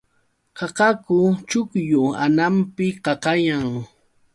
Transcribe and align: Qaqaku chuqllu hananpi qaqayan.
Qaqaku 0.57 1.17
chuqllu 1.49 2.01
hananpi 2.19 2.85
qaqayan. 3.05 3.69